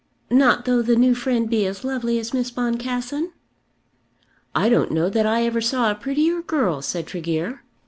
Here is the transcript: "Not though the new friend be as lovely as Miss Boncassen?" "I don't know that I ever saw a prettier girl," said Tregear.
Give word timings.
"Not 0.31 0.65
though 0.65 0.81
the 0.81 0.95
new 0.95 1.13
friend 1.13 1.47
be 1.47 1.63
as 1.67 1.83
lovely 1.83 2.17
as 2.17 2.33
Miss 2.33 2.49
Boncassen?" 2.49 3.33
"I 4.55 4.67
don't 4.67 4.89
know 4.89 5.09
that 5.11 5.27
I 5.27 5.45
ever 5.45 5.61
saw 5.61 5.91
a 5.91 5.93
prettier 5.93 6.41
girl," 6.41 6.81
said 6.81 7.05
Tregear. 7.05 7.61